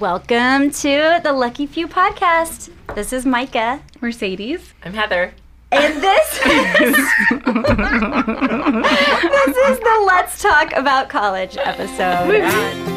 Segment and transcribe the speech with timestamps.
[0.00, 2.70] Welcome to the Lucky Few podcast.
[2.96, 3.80] This is Micah.
[4.00, 4.74] Mercedes.
[4.84, 5.34] I'm Heather.
[5.70, 6.96] And this is, this
[9.56, 12.93] is the Let's Talk About College episode.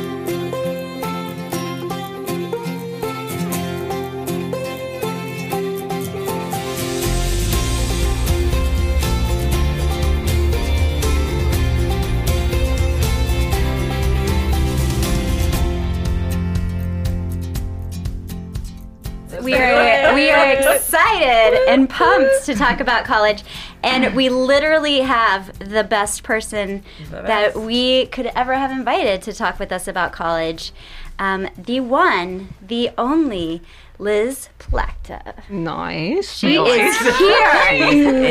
[21.27, 23.43] Excited and pumped to talk about college
[23.83, 29.33] and we literally have the best person The that we could ever have invited to
[29.33, 30.71] talk with us about college
[31.19, 33.61] um, the one the only
[33.99, 36.31] liz Plachta Nice.
[36.37, 38.21] she is here In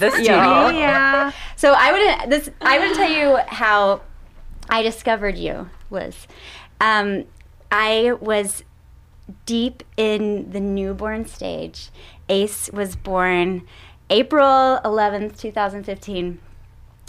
[0.00, 0.68] the studio.
[0.68, 1.32] Yeah.
[1.56, 1.90] so i
[2.22, 4.02] would this i would tell you how
[4.68, 6.28] i discovered you liz
[6.80, 7.24] um,
[7.72, 8.62] i was
[9.44, 11.90] deep in the newborn stage.
[12.28, 13.62] Ace was born
[14.10, 16.40] April 11th, 2015.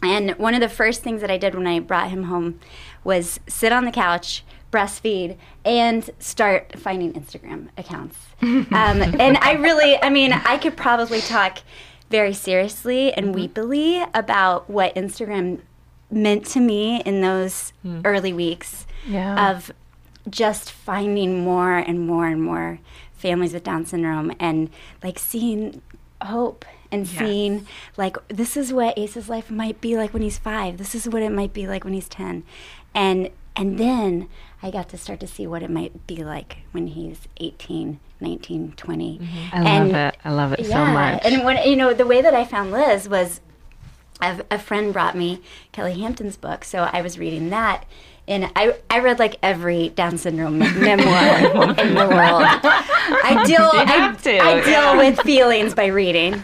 [0.03, 2.59] And one of the first things that I did when I brought him home
[3.03, 8.17] was sit on the couch, breastfeed, and start finding Instagram accounts.
[8.41, 11.59] um, and I really, I mean, I could probably talk
[12.11, 15.61] very seriously and weepily about what Instagram
[16.11, 17.73] meant to me in those
[18.05, 19.51] early weeks Yeah.
[19.51, 19.71] of
[20.29, 22.79] just finding more and more and more
[23.17, 24.69] families with Down syndrome and
[25.03, 25.81] like seeing
[26.21, 30.77] hope and seeing like this is what Ace's life might be like when he's five.
[30.77, 32.43] This is what it might be like when he's ten,
[32.93, 34.29] and and then
[34.61, 38.73] I got to start to see what it might be like when he's 18, 19,
[38.77, 39.19] 20.
[39.19, 39.55] Mm-hmm.
[39.55, 40.17] I love it.
[40.23, 41.21] I love it so much.
[41.25, 43.41] and when you know the way that I found Liz was,
[44.21, 47.85] a, a friend brought me Kelle Hampton's book, so I was reading that,
[48.28, 52.44] and I I read like every Down syndrome memoir in the world.
[52.44, 54.97] I deal I, to, I deal yeah.
[54.97, 56.36] with feelings by reading,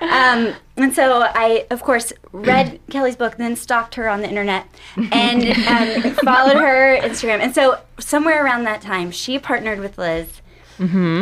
[0.00, 4.66] um, and so I of course read Kelle's book, then stalked her on the internet,
[5.12, 10.42] and um, followed her Instagram, and so somewhere around that time she partnered with Liz.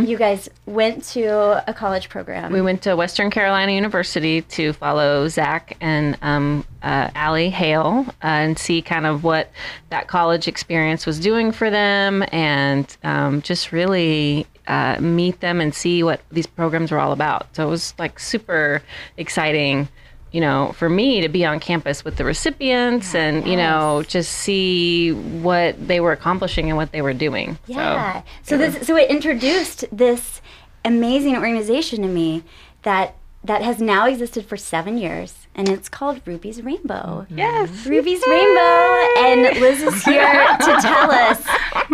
[0.06, 2.44] You guys went to a college program.
[2.44, 2.54] Mm-hmm.
[2.54, 8.12] we went to Western Carolina University to follow Zach and um, uh, Allie Hale uh,
[8.22, 9.50] and see kind of what
[9.90, 15.74] that college experience was doing for them and um, just really uh, meet them and
[15.74, 17.54] see what these programs were all about.
[17.54, 18.82] So it was like super
[19.16, 19.88] exciting.
[20.36, 24.30] You know, for me to be on campus with the recipients and, you know, just
[24.32, 27.56] see what they were accomplishing and what they were doing.
[27.66, 28.22] So- Yeah.
[28.42, 30.42] So, this so it introduced this
[30.84, 32.42] amazing organization to me
[32.82, 33.14] that
[33.44, 37.26] that has now existed for seven years, and it's called Ruby's Rainbow.
[37.30, 37.86] Yes.
[37.86, 38.86] Ruby's Rainbow,
[39.26, 41.40] and Liz is here to tell us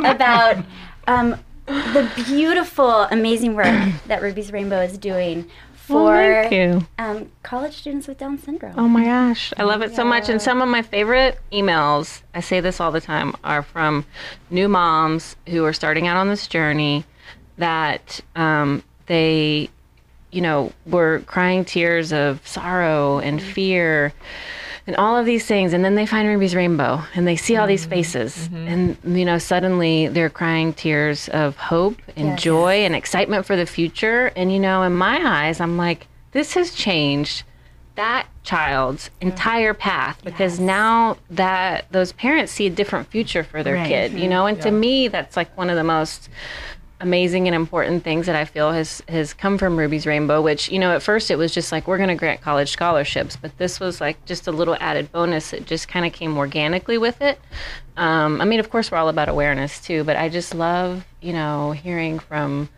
[0.05, 0.57] about
[1.07, 1.37] um,
[1.67, 5.47] the beautiful, amazing work that Ruby's Rainbow is doing
[5.83, 6.87] for Well, thank you.
[6.99, 8.75] Um, college students with Down syndrome.
[8.77, 10.29] Oh my gosh, I love it so much.
[10.29, 14.05] And some of my favorite emails, I say this all the time, are from
[14.49, 17.05] new moms who are starting out on this journey
[17.57, 19.71] that um, they,
[20.31, 24.13] you know, were crying tears of sorrow and fear
[24.87, 25.73] and all of these things.
[25.73, 27.91] And then they find Ruby's Rainbow and they see all these mm-hmm.
[27.91, 28.49] faces.
[28.49, 28.69] Mm-hmm.
[28.69, 32.43] And, you know, suddenly they're crying tears of hope and Yes.
[32.43, 34.33] joy and excitement for the future.
[34.37, 37.45] And, you know, in my eyes, I'm like, this has changed
[37.95, 43.75] that child's entire path because now that those parents see a different future for their
[43.75, 43.87] Right.
[43.87, 44.31] kid, you mm-hmm.
[44.31, 46.29] know, and to me, that's like one of the most
[47.03, 50.41] amazing and important things that I feel has has come from Ruby's Rainbow.
[50.41, 53.37] Which you know, at first it was just like we're going to grant college scholarships,
[53.37, 55.53] but this was like just a little added bonus.
[55.53, 57.39] It just kind of came organically with it.
[57.97, 61.33] Um, I mean, of course, we're all about awareness too, but I just love you
[61.33, 62.69] know hearing from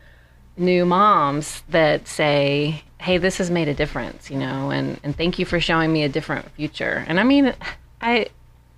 [0.56, 5.38] new moms that say, "Hey, this has made a difference," you know, and and thank
[5.38, 7.04] you for showing me a different future.
[7.06, 7.54] And I mean,
[8.00, 8.26] I,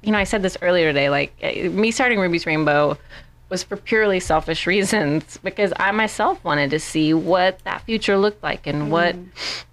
[0.02, 1.08] you know, I said this earlier today.
[1.08, 2.98] Like eh, me starting Ruby's Rainbow
[3.48, 8.42] was for purely selfish reasons because I myself wanted to see what that future looked
[8.42, 9.16] like and what,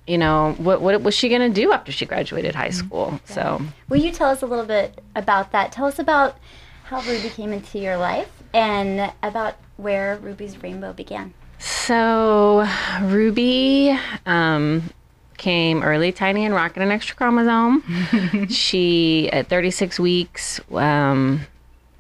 [0.06, 3.20] you know, what what was she going to do after she graduated high school.
[3.26, 5.72] So Will you tell us a little bit about that?
[5.72, 6.38] Tell us about
[6.84, 11.34] how Ruby came into your life and about where Ruby's Rainbow began.
[11.58, 12.68] So
[13.02, 14.84] Ruby um,
[15.38, 18.48] came early, tiny, and rocking an extra chromosome.
[18.50, 21.42] she, at 36 weeks, um,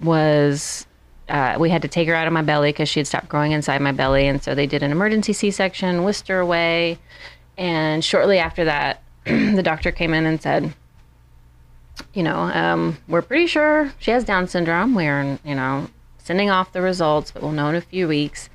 [0.01, 0.85] was.
[1.29, 3.53] Uh, we had to take her out of my belly because she had stopped growing
[3.53, 6.99] inside my belly, and so they did an emergency C-section, whisked her away,
[7.57, 10.73] and shortly after that, the doctor came in and said,
[12.13, 14.95] "You know, um, we're pretty sure she has Down syndrome.
[14.95, 15.87] We're, you know,
[16.17, 18.49] sending off the results, but we'll know in a few weeks.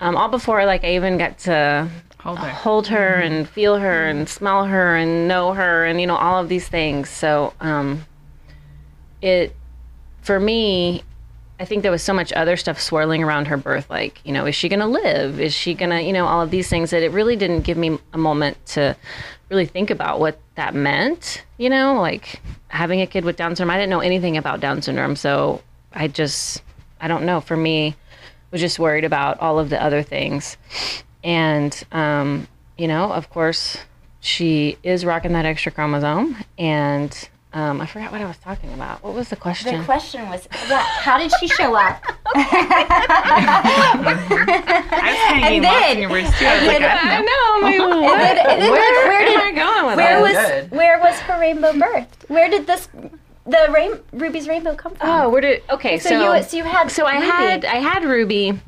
[0.00, 1.88] Um, all before like I even got to
[2.18, 2.48] Hold her.
[2.50, 6.40] hold her and feel her and smell her and know her and you know all
[6.40, 7.08] of these things.
[7.08, 8.04] So um,
[9.22, 9.56] it
[10.22, 11.02] for me,
[11.58, 13.88] I think there was so much other stuff swirling around her birth.
[13.88, 15.40] Like you know, is she gonna live?
[15.40, 17.98] Is she gonna you know all of these things that it really didn't give me
[18.12, 18.96] a moment to
[19.48, 21.44] really think about what that meant.
[21.58, 23.70] You know, like having a kid with Down syndrome.
[23.74, 25.62] I didn't know anything about Down syndrome, so
[25.92, 26.62] I just
[27.00, 27.40] I don't know.
[27.40, 27.96] For me,
[28.50, 30.56] was just worried about all of the other things.
[31.22, 32.48] And, um,
[32.78, 33.78] you know, of course,
[34.20, 36.36] she is rocking that extra chromosome.
[36.58, 39.02] And um, I forgot what I was talking about.
[39.02, 39.78] What was the question?
[39.78, 42.02] The question was, yeah, how did she show up?
[42.36, 42.44] I
[45.02, 46.44] was hanging And then- in your words too.
[46.46, 47.26] I was and like, then- I I know.
[47.26, 47.56] know.
[47.56, 48.20] I'm like, what?
[48.20, 50.62] And then, and then where, where, am I did going with where that?
[50.62, 52.28] was where was her rainbow birthed?
[52.28, 52.88] Where did this
[53.46, 55.08] the rain, Ruby's rainbow come from?
[55.08, 55.62] Oh, where did?
[55.70, 57.26] Okay, so, so you so you had so I Ruby.
[57.26, 58.58] had I had Ruby.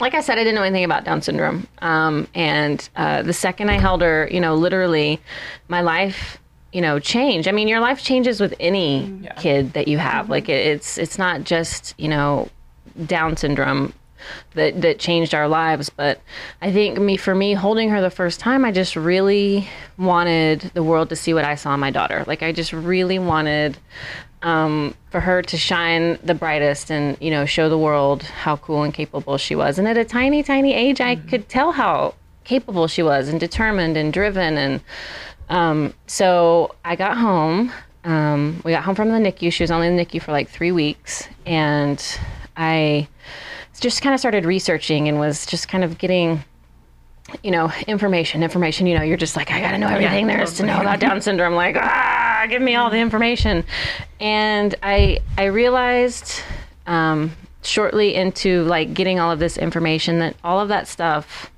[0.00, 1.66] Like I said, I didn't know anything about Down syndrome.
[1.80, 5.20] Um, and uh, the second I held her, you know, literally,
[5.66, 6.38] my life,
[6.72, 9.24] you know, change I mean, your life changes with any mm-hmm.
[9.24, 9.34] Yeah.
[9.34, 10.24] kid that you have.
[10.24, 10.32] Mm-hmm.
[10.32, 12.48] Like it, it's it's not just you know
[13.06, 13.92] Down syndrome
[14.54, 15.88] that that changed our lives.
[15.90, 16.20] But
[16.60, 20.82] I think me for me holding her the first time, I just really wanted the
[20.82, 22.24] world to see what I saw in my daughter.
[22.26, 23.78] Like I just really wanted
[24.42, 28.82] um, for her to shine the brightest and you know show the world how cool
[28.82, 29.78] and capable she was.
[29.78, 31.28] And at a tiny, tiny age, I mm-hmm.
[31.28, 34.56] could tell how capable she was and determined and driven.
[34.56, 34.80] And
[35.48, 37.72] um, so I got home.
[38.04, 39.52] Um, we got home from the NICU.
[39.52, 42.02] She was only in the NICU for like three weeks, and
[42.56, 43.08] I
[43.80, 46.42] just kind of started researching and was just kind of getting
[47.42, 50.54] you know information information you know you're just like i gotta know everything there is
[50.54, 53.62] to know about down syndrome like ah give me all the information
[54.18, 56.40] and i i realized
[56.86, 57.30] um,
[57.62, 61.50] shortly into like getting all of this information that all of that stuff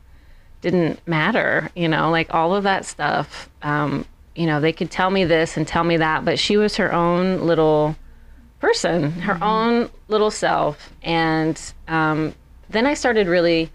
[0.61, 3.49] didn't matter you know like all of that stuff.
[3.63, 4.05] Um,
[4.35, 6.93] you know they could tell me this and tell me that but she was her
[6.93, 7.97] own little
[8.61, 10.93] person her own little self.
[11.03, 12.35] And um,
[12.69, 13.71] then i started really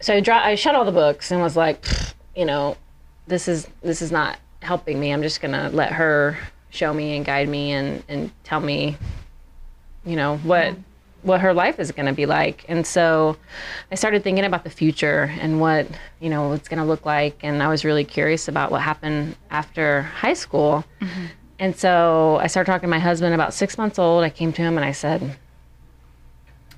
[0.00, 1.84] so I, I shut all the books and was like,
[2.34, 2.76] you know,
[3.26, 5.12] this is this is not helping me.
[5.12, 6.38] I'm just gonna let her
[6.70, 8.96] show me and guide me and and tell me,
[10.04, 10.74] you know, what
[11.22, 12.64] what her life is gonna be like.
[12.68, 13.36] And so
[13.92, 15.86] I started thinking about the future and what
[16.20, 17.38] you know it's gonna look like.
[17.42, 20.84] And I was really curious about what happened after high school.
[21.00, 21.26] Mm-hmm.
[21.58, 24.24] And so I started talking to my husband about six months old.
[24.24, 25.36] I came to him and I said,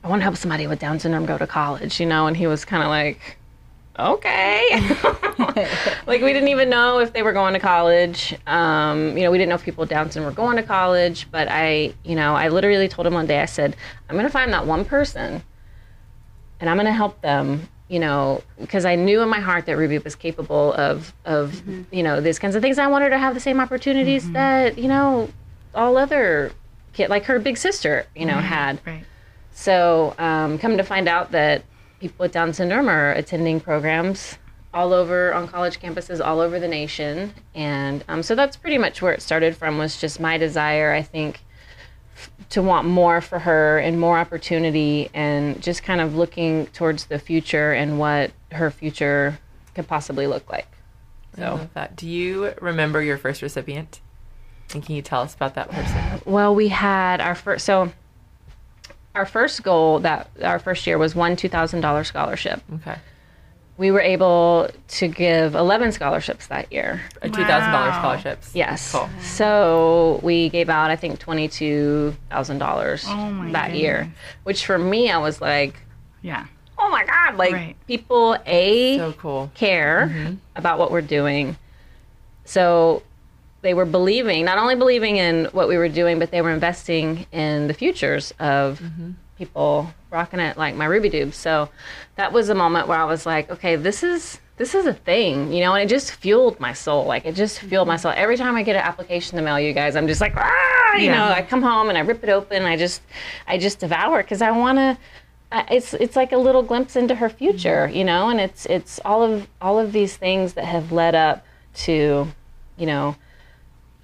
[0.03, 2.27] I want to help somebody with Down syndrome go to college, you know?
[2.27, 3.39] And he was kind of like,
[3.99, 4.79] okay.
[6.06, 8.37] like, we didn't even know if they were going to college.
[8.47, 11.29] Um, you know, we didn't know if people with Down syndrome were going to college.
[11.31, 13.77] But I, you know, I literally told him one day, I said,
[14.09, 15.43] I'm going to find that one person
[16.61, 17.69] and I'm going to help them.
[17.89, 21.62] You know, because I knew in my heart that Ruby was capable of, of
[21.93, 22.79] you know, these kinds of things.
[22.79, 25.29] I wanted to have the same opportunities that, you know,
[25.75, 26.53] all other
[26.94, 28.81] kid, like her big sister, you know, had.
[28.87, 29.05] Right.
[29.53, 31.65] So, um, come to find out that
[32.02, 34.37] people with Down syndrome are attending programs
[34.75, 39.00] all over on college campuses all over the nation, and um, so that's pretty much
[39.00, 39.78] where it started from.
[39.78, 41.44] Was just my desire, I think,
[42.16, 47.06] f- to want more for her and more opportunity, and just kind of looking towards
[47.06, 49.38] the future and what her future
[49.74, 50.67] could possibly look like.
[51.36, 51.94] So, that.
[51.96, 54.00] Do you remember your first recipient?
[54.74, 56.20] And can you tell us about that person?
[56.24, 57.93] well, we had our first so.
[59.14, 62.62] Our first goal that our first year was one two thousand dollar scholarship.
[62.76, 62.96] Okay.
[63.78, 67.00] we were able to give 11 scholarships that year.
[67.22, 68.54] A two thousand dollars scholarships.
[68.54, 68.92] Yes.
[68.92, 69.08] Cool.
[69.20, 74.12] So we gave out, I think, $22,000 Oh my that year,
[74.44, 75.74] which for me, I was like,
[76.22, 76.46] Yeah.
[76.78, 77.76] oh my God, like Right.
[77.86, 79.50] people, A, So cool.
[79.54, 80.34] care mm-hmm.
[80.56, 81.56] about what we're doing.
[82.44, 83.02] So
[83.62, 87.26] they were believing, not only believing in what we were doing, but they were investing
[87.32, 89.12] in the futures of mm-hmm.
[89.38, 91.34] people rocking it like my Ruby Dubes.
[91.34, 91.70] So
[92.16, 95.52] that was a moment where I was like, okay, this is this is a thing,
[95.52, 97.04] you know, and it just fueled my soul.
[97.06, 98.02] Like it just fueled my mm-hmm.
[98.02, 98.12] soul.
[98.14, 101.06] Every time I get an application to mail you guys, I'm just like, ah, you
[101.06, 101.16] Yeah.
[101.16, 102.58] know, I come home and I rip it open.
[102.58, 103.00] And I just,
[103.46, 104.98] I just devour it because I want to.
[105.70, 107.96] It's it's like a little glimpse into her future, mm-hmm.
[107.96, 111.44] you know, and it's it's all of all of these things that have led up
[111.84, 112.26] to,
[112.78, 113.16] you know,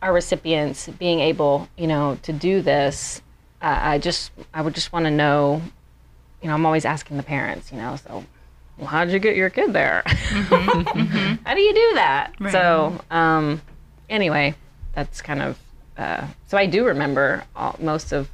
[0.02, 3.20] our recipients being able, you know, to do this.
[3.60, 5.62] I I just I would just want to know,
[6.42, 8.24] you know, I'm always asking the parents, you know, so
[8.76, 10.02] well, how did you get your kid there?
[10.06, 12.32] How do you do that?
[12.38, 12.52] Right.
[12.52, 13.60] So, um,
[14.08, 14.54] anyway,
[14.92, 15.58] that's kind of.
[15.96, 18.30] Uh, so I do remember all, most of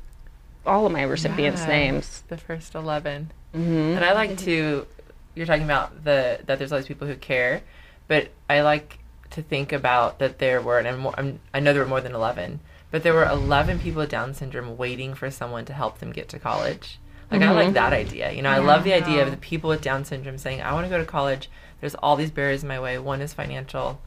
[0.66, 1.68] all of my recipients' Yeah.
[1.68, 2.22] names.
[2.28, 3.30] The first 11.
[3.54, 3.60] hmm
[3.96, 4.86] And I like to,
[5.34, 7.62] you're talking about the that there's all these people who care,
[8.06, 8.98] but I like
[9.34, 12.00] to think about that there were, and I'm, more- I'm, I know there were more
[12.00, 12.60] than 11,
[12.90, 16.28] but there were 11 people with Down syndrome waiting for someone to help them get
[16.30, 16.98] to college.
[17.30, 18.30] Like, I like that idea.
[18.30, 20.86] You know, I love the idea of the people with Down syndrome saying, I want
[20.86, 21.50] to go to college.
[21.80, 22.98] There's all these barriers in my way.
[22.98, 24.00] One is financial.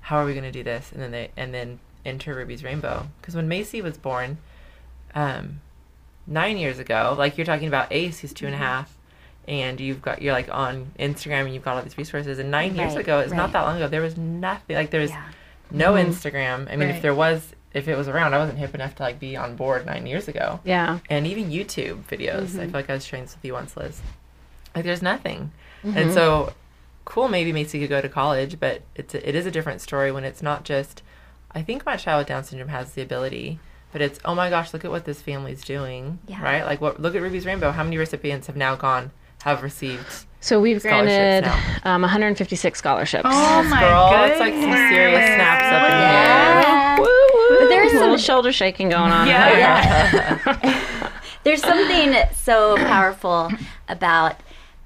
[0.00, 0.92] How are we going to do this?
[0.92, 3.06] And then they, and then enter Ruby's Rainbow.
[3.20, 4.36] Because when Macy was born,
[5.14, 5.60] um,
[6.26, 8.93] nine years ago, like you're talking about Ace, who's two and a half,
[9.46, 12.38] and you've got you're like on Instagram and you've got all these resources.
[12.38, 13.36] And nine years ago, it's right.
[13.36, 13.88] not that long ago.
[13.88, 15.24] There was nothing like there was Yeah.
[15.70, 16.68] no Instagram.
[16.70, 16.96] I mean, Right.
[16.96, 19.56] if there was, if it was around, I wasn't hip enough to like be on
[19.56, 20.60] board nine years ago.
[20.64, 20.98] Yeah.
[21.10, 22.58] And even YouTube videos.
[22.58, 24.00] I feel like I was sharing this with you once, Liz.
[24.74, 25.52] Like there's nothing.
[25.84, 25.98] Mm-hmm.
[25.98, 26.52] And so
[27.04, 30.10] cool maybe Macy could go to college, but it's a, it is a different story
[30.10, 31.02] when it's not just
[31.52, 33.60] I think my child with Down syndrome has the ability,
[33.92, 36.18] but it's oh my gosh, look at what this family's doing.
[36.26, 36.42] Yeah.
[36.42, 36.64] Right?
[36.64, 37.70] Like what look at Ruby's Rainbow.
[37.72, 39.10] How many recipients have now gone
[39.44, 41.44] have received So we've granted
[41.84, 43.24] um, 156 scholarships.
[43.26, 44.30] Oh my girl, goodness.
[44.32, 46.98] it's like some serious snaps up in Yeah.
[46.98, 47.58] Woo, woo.
[47.60, 49.26] But there's some- shoulder shaking going on.
[49.26, 50.80] Yeah.
[51.44, 53.50] There's something so powerful
[53.88, 54.36] about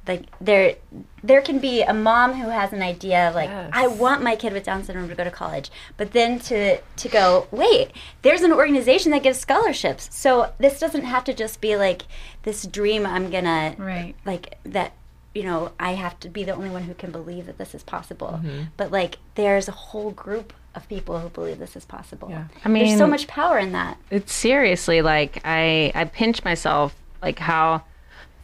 [0.09, 0.75] like there
[1.23, 3.71] there can be a mom who has an idea like Yes.
[3.73, 7.09] I want my kid with Down syndrome to go to college, but then to to
[7.09, 10.09] go wait, there's an organization that gives scholarships.
[10.17, 12.03] So this doesn't have to just be like
[12.43, 14.15] this dream I'm gonna Right.
[14.25, 14.93] like that
[15.35, 17.83] you know I have to be the only one who can believe that this is
[17.83, 18.41] possible.
[18.43, 18.63] Mm-hmm.
[18.77, 22.29] But like there's a whole group of people who believe this is possible.
[22.31, 22.45] Yeah.
[22.65, 23.99] I mean, there's so much power in that.
[24.11, 27.83] it's seriously like I I pinch myself like how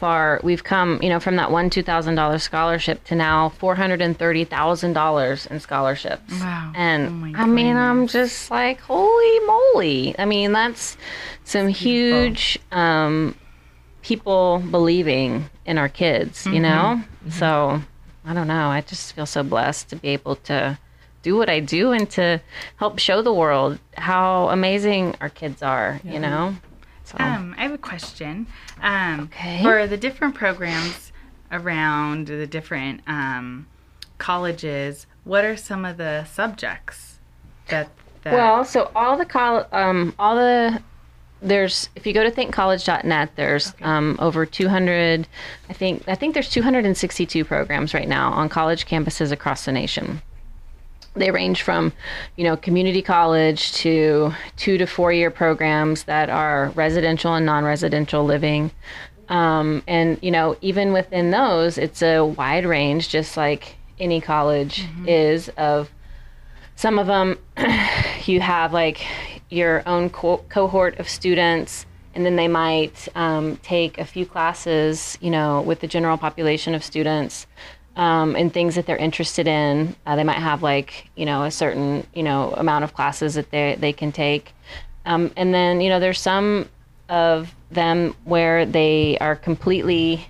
[0.05, 3.75] far we've come, you know, from that one two thousand dollar scholarship to now four
[3.75, 6.31] hundred and thirty thousand dollars in scholarships.
[6.41, 6.73] Wow.
[6.75, 10.15] And Oh I mean, I'm just like, holy moly!
[10.19, 10.99] I mean, that's
[11.45, 13.35] some huge um,
[14.03, 17.03] people believing in our kids, you know.
[17.31, 17.81] So
[18.27, 18.69] I don't know.
[18.69, 20.79] I just feel so blessed to be able to
[21.23, 22.43] do what I do and to
[22.77, 26.55] help show the world how amazing our kids are, you know?
[27.19, 28.47] So, Um, I have a question.
[28.83, 29.63] Um, Okay.
[29.63, 31.13] For the different programs
[31.53, 33.67] around the different um,
[34.19, 37.19] colleges, what are some of the subjects
[37.69, 37.89] that
[38.23, 38.33] that?
[38.35, 40.81] well, so all the col- um, all the
[41.43, 45.29] there's if you go to thinkcollege.net there's um, over 200
[45.69, 50.23] i think i think there's 262 programs right now on college campuses across the nation
[51.15, 51.93] they range from
[52.37, 58.25] you know community college to two to four year programs that are residential and non-residential
[58.25, 58.71] living.
[59.29, 64.85] Um, and you know even within those it's a wide range just like any college
[65.07, 65.91] is of
[66.77, 67.39] some of them
[68.27, 69.07] you have like
[69.49, 75.17] your own co- cohort of students and then they might um, take a few classes
[75.23, 77.47] you know with the general population of students
[77.97, 79.95] um, and things that they're interested in.
[80.07, 83.51] Uh, they might have like you know a certain you know amount of classes that
[83.51, 84.53] they, they can take.
[85.07, 86.69] Um, and then you know there's some
[87.09, 90.27] of them where they are completely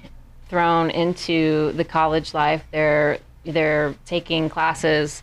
[0.48, 2.64] thrown into the college life.
[2.70, 5.22] They're they're taking classes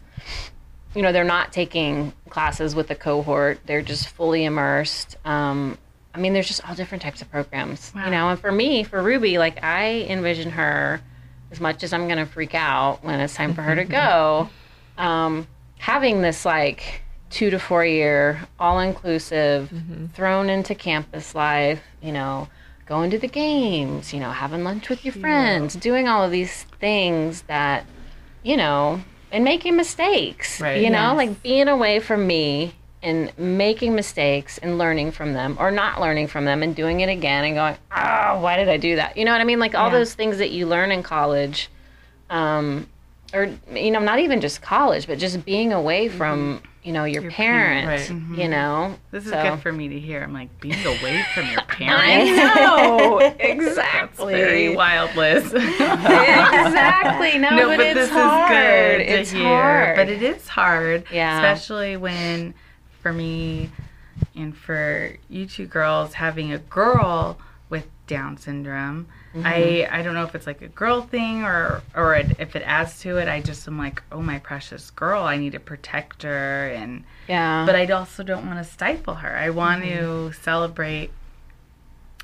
[0.93, 3.59] you know they're not taking classes with a cohort.
[3.65, 5.17] They're just fully immersed.
[5.25, 5.77] Um,
[6.13, 9.01] i mean there's just all different types of programs you know and for me for
[9.01, 11.01] ruby like i envision her
[11.51, 14.49] as much as i'm going to freak out when it's time for her to go
[14.97, 19.71] um, having this like two to four year all inclusive
[20.13, 22.47] thrown into campus life you know
[22.85, 26.63] going to the games you know having lunch with your friends doing all of these
[26.79, 27.85] things that
[28.43, 30.59] you know, and making mistakes.
[30.59, 30.81] Right.
[30.81, 35.71] You know, like being away from me and making mistakes and learning from them or
[35.71, 38.95] not learning from them and doing it again and going, oh, why did I do
[38.97, 39.17] that?
[39.17, 39.59] You know what I mean?
[39.59, 39.99] Like all Yeah.
[39.99, 41.69] those things that you learn in college,
[42.29, 42.87] um,
[43.33, 46.17] or, you know, not even just college, but just being away mm-hmm.
[46.17, 48.09] from, you know, your, Your parents.
[48.09, 48.19] Right.
[48.19, 48.51] you mm-hmm.
[48.51, 48.95] know?
[49.09, 50.21] this is So- good for me to hear.
[50.21, 52.39] I'm like being away from your parents.
[52.39, 53.19] I know.
[53.19, 54.33] That's exactly.
[54.35, 55.45] very wild, Liz.
[55.53, 57.37] exactly.
[57.39, 58.51] No, no, but, but, it's this hard.
[58.51, 59.43] is good to it's hear.
[59.43, 59.95] hard.
[59.95, 61.37] But it is hard, Yeah.
[61.37, 62.53] especially when,
[63.01, 63.69] for me,
[64.35, 67.37] and for you two girls, having a girl
[67.69, 69.07] with Down syndrome.
[69.33, 69.47] Mm-hmm.
[69.47, 72.63] I I don't know if it's like a girl thing or or it, if it
[72.65, 73.27] adds to it.
[73.29, 77.63] I just am like, oh my precious girl, I need to protect her, and yeah.
[77.65, 79.35] but I also don't want to stifle her.
[79.37, 80.27] I want Mm-hmm.
[80.31, 81.11] to celebrate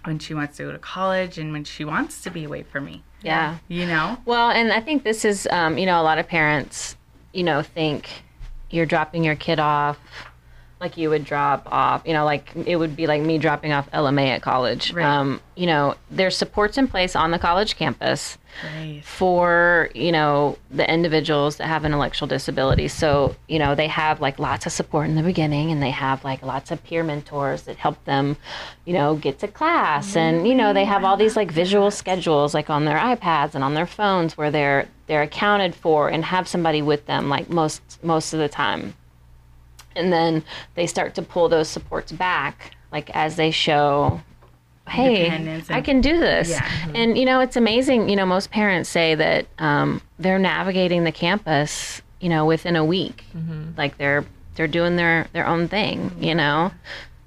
[0.04, 2.86] when she wants to go to college and when she wants to be away from
[2.86, 3.04] me.
[3.22, 3.58] yeah.
[3.68, 4.18] You know.
[4.26, 6.96] Well, and I think this is, um, you know, a lot of parents,
[7.34, 8.10] you know, think
[8.70, 9.98] you're dropping your kid off
[10.80, 13.90] like you would drop off, you know, like it would be like me dropping off
[13.92, 14.94] LMA at college.
[14.94, 15.06] Right.
[15.06, 19.04] Um, you know, there's supports in place on the college campus Right.
[19.06, 24.40] for you know the individuals that have intellectual disabilities so you know they have like
[24.40, 27.76] lots of support in the beginning and they have like lots of peer mentors that
[27.76, 28.36] help them
[28.86, 32.56] you know get to class and you know they have all these like visual schedules
[32.56, 36.48] like on their ipads and on their phones where they're they're accounted for and have
[36.48, 38.96] somebody with them like most most of the time
[39.98, 40.44] and then
[40.76, 44.22] they start to pull those supports back like as they show
[44.88, 46.50] hey Independence i can do this.
[46.50, 46.62] Yeah.
[46.62, 46.96] Mm-hmm.
[46.96, 51.12] and you know it's amazing you know most parents say that um, they're navigating the
[51.12, 53.26] campus you know within a week.
[53.36, 53.72] Mm-hmm.
[53.78, 54.26] Like they're
[54.56, 56.24] they're doing their their own thing mm-hmm.
[56.24, 56.72] you know?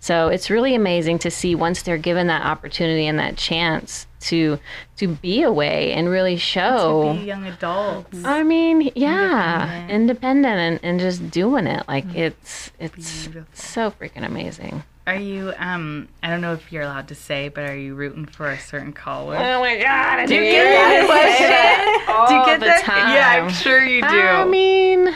[0.02, 4.58] So it's really amazing to see once they're given that opportunity and that chance to
[4.96, 8.18] to be away and really show Be young adults.
[8.24, 9.90] I mean, yeah, Independent.
[9.90, 11.86] independent and, and just doing it.
[11.88, 13.48] Like it's it's Beautiful.
[13.54, 14.82] so freaking amazing.
[15.06, 15.52] Are you?
[15.58, 18.58] Um, I don't know if you're allowed to say, but are you rooting for a
[18.58, 19.40] certain college?
[19.40, 20.28] Oh my god!
[20.28, 22.28] do you get that question?
[22.28, 22.82] Do you get the that?
[22.84, 23.14] time.
[23.14, 24.06] Yeah, I'm sure you do.
[24.08, 25.12] I mean,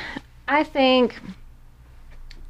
[0.49, 1.20] I think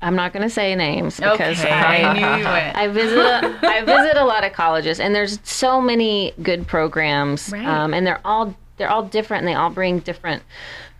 [0.05, 2.47] I'm not going to say names because okay, I I knew you would.
[2.47, 7.51] I visit a, I visit a lot of colleges, and there's so many good programs,
[7.53, 7.67] Right.
[7.67, 10.43] um, and they're all they're all different, and they all bring different,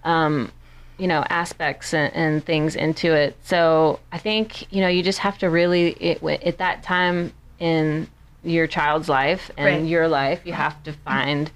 [0.05, 0.51] um,
[0.97, 3.37] you know, aspects and, and things into it.
[3.45, 8.09] So I think you know you just have to really it, at that time in
[8.43, 9.85] your child's life and Right.
[9.85, 11.51] your life, you have to find.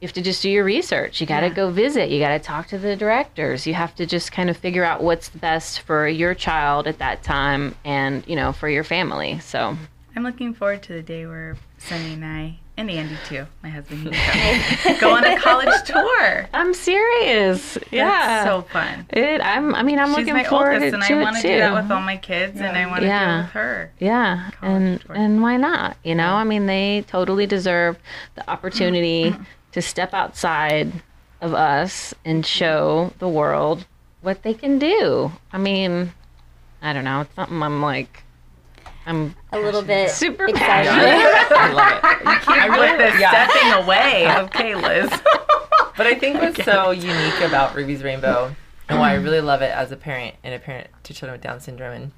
[0.00, 1.20] You have to just do your research.
[1.20, 1.54] You got to Yeah.
[1.54, 2.08] go visit.
[2.08, 3.66] You got to talk to the directors.
[3.66, 6.98] You have to just kind of figure out what's the best for your child at
[6.98, 9.40] that time and, you know, for your family.
[9.40, 9.84] So, mm-hmm.
[10.16, 14.04] I'm looking forward to the day where Sunny and I, and Andy too, my husband,
[15.00, 16.48] go, on a college tour.
[16.54, 17.76] I'm serious.
[17.90, 18.06] Yeah.
[18.44, 19.06] That's so fun.
[19.10, 21.22] it, I'm, I mean, I'm She's looking my forward oldest, to and it And I
[21.22, 23.50] want to do that with all my kids, and I want to do it with
[23.50, 23.92] her.
[23.98, 25.16] Yeah, college and tour.
[25.16, 25.96] and why not?
[26.04, 27.98] You know, I mean, they totally deserve
[28.36, 29.42] the opportunity mm-hmm.
[29.72, 30.92] To step outside
[31.40, 33.86] of us and show the world
[34.22, 35.30] what they can do.
[35.52, 36.12] I mean,
[36.82, 37.20] I don't know.
[37.22, 38.24] It's something I'm like,
[39.06, 40.88] I'm A little bit super excited.
[40.90, 41.56] passionate.
[41.58, 42.48] I love it.
[42.48, 43.48] I really- put the yeah.
[43.48, 44.26] stepping away.
[44.44, 45.10] Okay, Liz.
[45.96, 48.54] But I think what's so unique about Ruby's Rainbow
[48.88, 51.42] and why I really love it as a parent and a parent to children with
[51.42, 52.12] Down syndrome and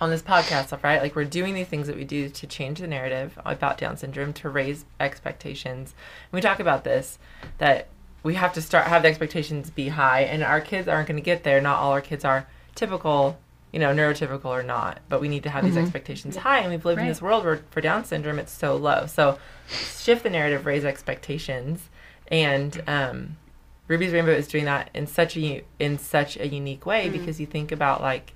[0.00, 1.02] on this podcast right?
[1.02, 4.32] Like we're doing these things that we do to change the narrative about Down syndrome,
[4.34, 5.94] to raise expectations.
[6.32, 7.18] And we talk about this
[7.58, 7.88] that
[8.22, 11.24] we have to start have the expectations be high and our kids aren't going to
[11.24, 11.60] get there.
[11.60, 13.38] Not all our kids are typical,
[13.72, 16.84] you know, neurotypical or not, but we need to have these expectations high and we've
[16.84, 19.06] lived in this world where for Down syndrome it's so low.
[19.06, 21.88] So shift the narrative, raise expectations
[22.28, 23.36] and um
[23.88, 27.46] Ruby's Rainbow is doing that in such a in such a unique way because you
[27.46, 28.34] think about like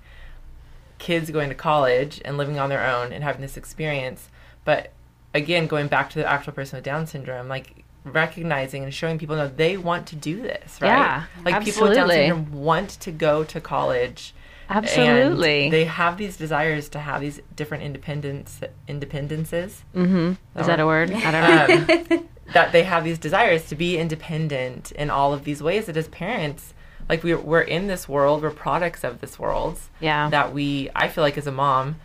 [1.05, 4.31] kids going to college and living on their own and having this experience,
[4.65, 4.91] but
[5.35, 9.37] again going back to the actual person with Down syndrome, like recognizing and showing people
[9.37, 10.89] no they want to do this, right?
[10.89, 14.35] Yeah, like people with Down syndrome want to go to college.
[14.71, 15.69] Absolutely.
[15.69, 20.33] They have these desires to have these different independence independences mm-hmm.
[20.59, 21.13] Is that a word?
[21.13, 22.17] I don't know.
[22.17, 25.97] um, that they have these desires to be independent in all of these ways that
[25.97, 26.74] as parents
[27.09, 30.29] like we're, we're in this world we're products of this world yeah.
[30.31, 31.97] that we i feel like as a mom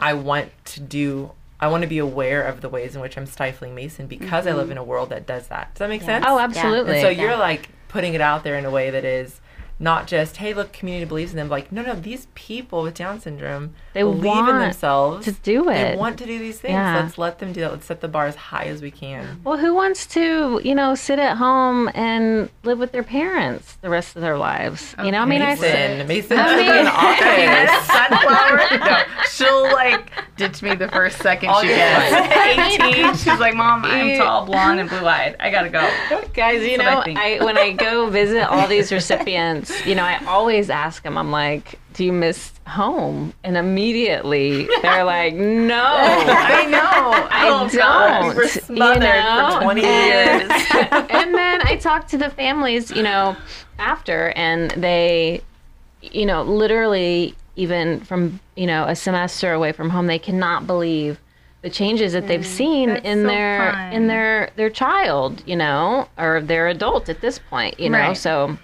[0.00, 3.26] i want to do i want to be aware of the ways in which i'm
[3.26, 4.72] stifling mason because i live mm-hmm.
[4.72, 6.44] in a world that does that does that make sense oh, Yeah.
[6.44, 6.94] absolutely.
[6.94, 7.22] and so Yeah.
[7.22, 9.40] you're like putting it out there in a way that is
[9.82, 13.20] not just hey look community believes in them like no no these people with down
[13.20, 17.00] syndrome They believe in themselves to do it they want to do these things Yeah.
[17.02, 19.58] let's let them do that let's set the bar as high as we can Well,
[19.58, 24.14] who wants to, you know, sit at home and live with their parents the rest
[24.16, 24.94] of their lives?
[25.04, 26.86] You know, I mean, I Mason, Mason, I mean- in
[27.66, 27.86] office.
[27.88, 28.60] Sunflower?
[28.82, 33.14] No, she'll like ditch me the first second I'll she get gets 18.
[33.16, 35.36] She's like, Mom, I'm tall, blonde, and blue eyed.
[35.40, 35.80] I gotta go.
[36.34, 37.18] guys, you That's I know, think.
[37.18, 41.30] I, when I go visit all these recipients, you know, I always ask them, I'm
[41.30, 43.34] like, do you miss home?
[43.44, 45.82] And immediately they're like, no.
[45.84, 46.78] I know.
[47.30, 47.76] I Oh, don't.
[47.76, 48.28] God.
[48.28, 50.50] We were smothered you for 20 And- years.
[51.10, 53.36] and then I talk to the families, you know,
[53.78, 55.42] after, and they,
[56.00, 61.18] you know, literally, even from, you know, a semester away from home, they cannot believe
[61.60, 63.92] the changes that they've mm, seen That's in so their fun.
[63.92, 67.98] in their their child, you know, or their adult at this point, you know.
[67.98, 68.16] Right.
[68.16, 68.58] So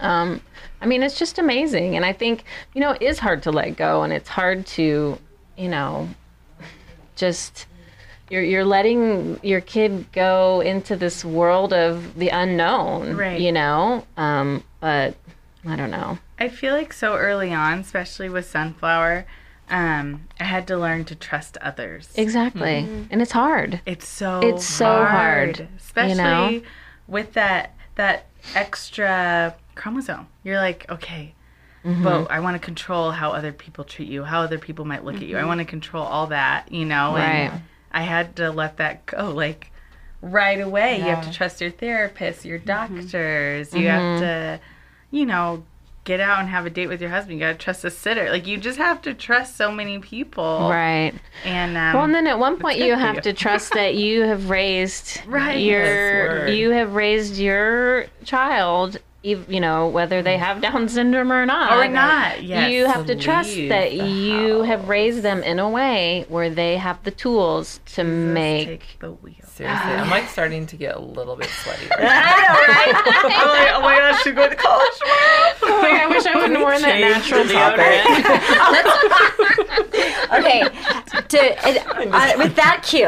[0.00, 0.40] um
[0.82, 3.76] I mean, it's just amazing and I think, you know, it is hard to let
[3.76, 5.18] go and it's hard to,
[5.58, 6.08] you know,
[7.16, 7.66] just
[8.30, 13.40] you're you're letting your kid go into this world of the unknown, Right.
[13.40, 14.06] you know?
[14.16, 15.16] Um, but
[15.66, 16.18] I don't know.
[16.38, 19.26] I feel like so early on, especially with Sunflower,
[19.68, 22.10] um, I had to learn to trust others.
[22.16, 22.88] Exactly.
[23.10, 23.80] And it's hard.
[23.84, 26.62] It's so It's so hard, especially know?
[27.06, 30.26] with that that extra chromosome.
[30.44, 31.34] You're like, okay,
[31.84, 32.02] Mm-hmm.
[32.04, 35.14] but I want to control how other people treat you, how other people might look
[35.16, 35.38] at you.
[35.38, 37.14] I want to control all that, you know.
[37.14, 37.48] Right.
[37.50, 39.72] And I had to let that go, like
[40.20, 40.98] right away.
[40.98, 43.72] You have to trust your therapist, your doctors.
[43.72, 43.86] You Mm-hmm.
[43.88, 44.60] have to,
[45.10, 45.64] you know.
[46.04, 47.38] Get out and have a date with your husband.
[47.38, 48.30] You gotta trust a sitter.
[48.30, 50.68] Like you just have to trust so many people.
[50.70, 51.12] Right.
[51.44, 53.20] And um, Well, and then at one point you have you.
[53.20, 55.58] to trust that you have raised Right.
[55.58, 56.50] Yes, your word.
[56.54, 61.72] you have raised your child, you know, whether they have Down syndrome or not.
[61.72, 62.42] or not.
[62.42, 62.70] Yes.
[62.72, 66.24] You have to To trust leave that the you have raised them in a way
[66.28, 69.34] where they have the tools to Jesus, make take the wheel.
[69.44, 71.86] Seriously, I'm like starting to get a little bit sweaty.
[71.90, 72.94] Right I know, right?
[73.34, 75.16] I'm like, oh my gosh, she's going to college tomorrow.
[75.80, 78.04] Like, I wish I wouldn't have worn that natural the deodorant.
[79.64, 80.32] topic.
[80.32, 80.60] okay.
[81.28, 81.40] To,
[82.14, 83.06] uh, with that cue,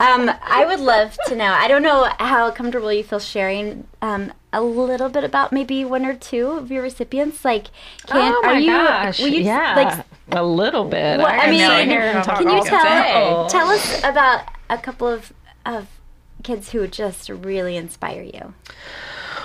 [0.00, 1.46] um, I would love to know.
[1.52, 6.04] I don't know how comfortable you feel sharing um, a little bit about maybe one
[6.04, 7.44] or two of your recipients.
[7.44, 7.66] Like,
[8.06, 8.66] can oh my are you?
[8.66, 9.18] gosh!
[9.20, 11.18] will you, yeah, Like, a little bit.
[11.20, 13.48] What- I can mean, sit here and talk can you tell day.
[13.50, 15.32] tell us about a couple of
[15.64, 15.86] of
[16.42, 18.54] kids who just really inspire you?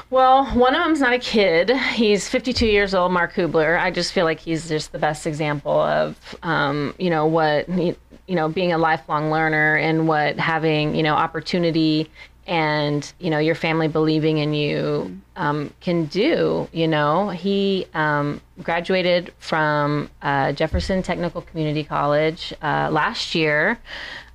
[0.09, 1.69] Well, one of them's not a kid.
[1.69, 3.77] He's 52 years old, Mark Hublar.
[3.77, 7.95] I just feel like he's just the best example of, um, you know, what, you
[8.29, 12.09] know, being a lifelong learner and what having, you know, opportunity
[12.47, 16.67] and, you know, your family believing in you um, can do.
[16.71, 23.77] You know, he um, graduated from uh, Jefferson Technical Community College uh, last year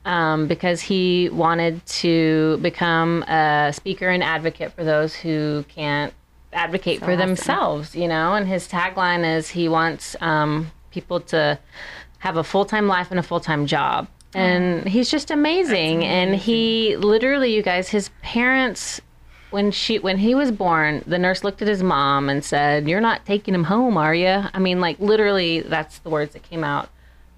[0.05, 6.13] um, because he wanted to become a speaker and advocate for those who can't
[6.53, 7.19] advocate for awesome.
[7.19, 8.35] themselves, you know.
[8.35, 11.59] And his tagline is he wants um, people to
[12.19, 14.07] have a full time life and a full time job.
[14.35, 16.05] And he's just amazing.
[16.05, 19.01] And he literally, you guys, his parents.
[19.51, 23.03] When she when he was born, the nurse looked at his mom and said, "You're
[23.03, 26.65] not taking him home, are you?" I mean, like literally, that's the words that came
[26.65, 26.89] out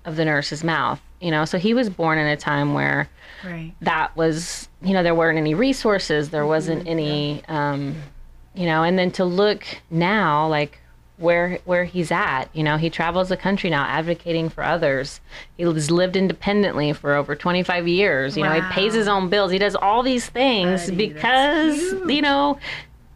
[0.04, 1.00] of the nurse's mouth.
[1.20, 3.08] You know, so he was born in a time where
[3.44, 3.72] Right.
[3.80, 7.96] that was, you know, there weren't any resources, there wasn't any, um,
[8.54, 10.78] you know, and then to look now, like
[11.16, 15.20] where where he's at, you know, he travels the country now advocating for others.
[15.56, 18.36] He has lived independently for over 25 years.
[18.36, 19.52] You know, he pays his own bills.
[19.52, 22.58] He does all these things Buddy, because, you know,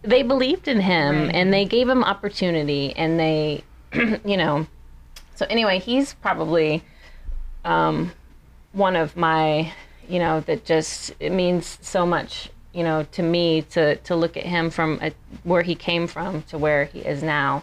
[0.03, 1.35] they believed in him Right.
[1.35, 3.65] and they gave him opportunity and they,
[4.25, 4.67] you know,
[5.35, 6.83] so anyway, he's probably
[7.65, 8.13] um,
[8.73, 9.73] one of my,
[10.09, 14.37] you know, that just it means so much, you know, to me to to look
[14.37, 15.13] at him from a,
[15.45, 17.63] where he came from to where he is now.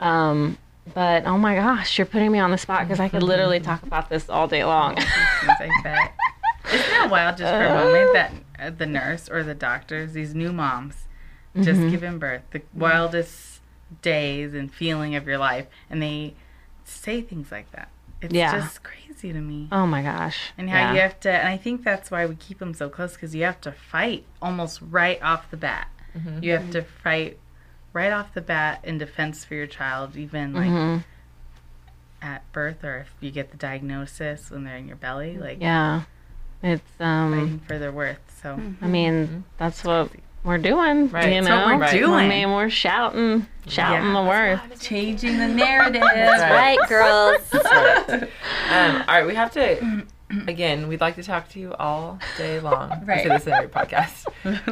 [0.00, 0.56] Um,
[0.94, 3.82] but oh my gosh, you're putting me on the spot because I could literally talk
[3.82, 4.96] about this all day long.
[4.96, 10.34] Isn't that wild just for a moment that uh, the nurse or the doctors, these
[10.34, 11.06] new moms,
[11.56, 11.90] just Mm-hmm.
[11.90, 13.60] giving birth, the wildest
[14.02, 16.34] days and feeling of your life, and they
[16.84, 17.88] say things like that.
[18.22, 18.52] It's Yeah.
[18.52, 19.68] just crazy to me.
[19.72, 20.52] oh my gosh.
[20.58, 20.92] And how Yeah.
[20.94, 23.44] you have to, and I think that's why we keep them so close because you
[23.44, 25.88] have to fight almost right off the bat.
[26.40, 27.38] You have to fight
[27.92, 31.04] right off the bat in defense for your child, even like Mhm.
[32.22, 36.02] at birth or if you get the diagnosis when they're in your belly, like Yeah.
[36.62, 37.32] It's um.
[37.32, 38.20] fighting for their worth.
[38.42, 40.10] So I mean, that's what
[40.44, 41.08] we're doing.
[41.10, 41.28] Right.
[41.34, 42.12] You That's know, what we're doing.
[42.14, 44.22] I mean, we're shouting, shouting Yeah.
[44.22, 46.02] the word, changing the narrative.
[46.02, 47.42] Right, girls.
[47.54, 50.04] Um, all right, we have to.
[50.46, 52.92] Again, we'd like to talk to you all day long.
[52.92, 53.22] I Right.
[53.24, 54.26] say this in every podcast.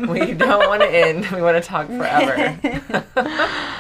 [0.08, 1.26] We don't want to end.
[1.26, 2.56] We want to talk forever.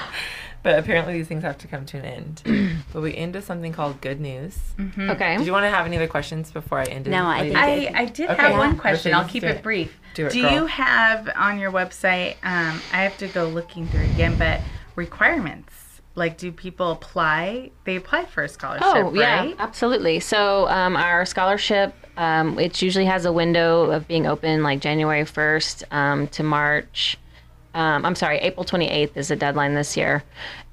[0.62, 2.42] but apparently, these things have to come to an end.
[2.92, 4.58] but we end with something called good news.
[4.98, 5.36] Okay.
[5.36, 7.10] Did you want to have any other questions before I ended?
[7.12, 7.54] No, I Lady?
[7.88, 8.42] I, I did Okay.
[8.42, 8.58] have Yeah.
[8.58, 9.14] one question.
[9.14, 9.62] I'll keep it it.
[9.62, 9.96] brief.
[10.14, 14.04] Do it, Do you have on your website, um, I have to go looking through
[14.14, 14.60] again, but
[14.96, 15.72] requirements?
[16.14, 17.70] Like, do people apply?
[17.84, 19.56] They apply for a scholarship, Oh yeah, right?
[19.58, 20.18] absolutely.
[20.20, 25.24] So um, our scholarship, um, it usually has a window of being open like January
[25.24, 27.16] first um, to March.
[27.74, 30.24] Um, I'm sorry, April 28th is the deadline this year.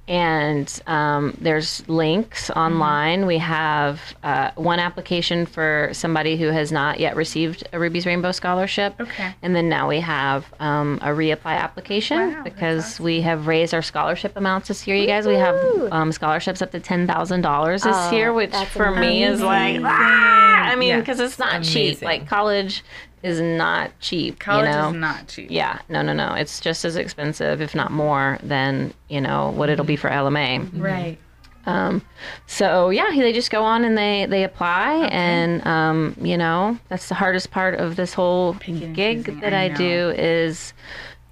[0.08, 2.60] And um, there's links Mm-hmm.
[2.60, 3.26] online.
[3.26, 8.32] We have uh, one application for somebody who has not yet received a Ruby's Rainbow
[8.32, 8.94] Scholarship.
[9.00, 9.34] Okay.
[9.42, 13.74] And then now we have um, a reapply application Wow, that's because we have raised
[13.74, 14.96] our scholarship amounts this year.
[14.96, 15.56] You guys, we have
[15.92, 19.42] um, scholarships up to ten thousand dollars this Oh, year, which that's for me is
[19.42, 20.66] like, ah!
[20.70, 21.00] I mean, Yeah.
[21.00, 22.04] because it's not cheap.
[22.04, 22.84] Like college
[23.24, 24.40] is not cheap.
[24.40, 24.90] College you know?
[24.90, 25.48] is not cheap.
[25.50, 26.34] Yeah, no, no, no.
[26.34, 30.70] It's just as expensive, if not more, than you know what it'll be for LMA.
[30.80, 31.18] Right.
[31.66, 32.04] Um,
[32.46, 37.10] so yeah, they just go on and they they apply, and um, you know that's
[37.10, 40.74] the hardest part of this whole and gig choosing, that I I, do is,